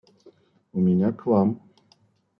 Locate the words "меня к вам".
0.79-1.61